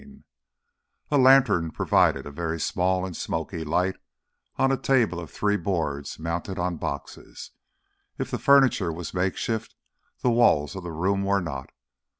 [0.03, 0.23] 13
[1.11, 3.97] A lantern provided a very small and smoky light
[4.55, 7.51] on a table of three boards mounted on boxes.
[8.17, 9.75] If the furniture was makeshift,
[10.21, 11.69] the walls of the room were not.